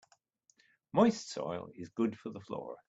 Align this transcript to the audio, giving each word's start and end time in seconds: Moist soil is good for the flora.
Moist 0.93 1.29
soil 1.29 1.69
is 1.75 1.89
good 1.89 2.17
for 2.17 2.31
the 2.31 2.39
flora. 2.41 2.77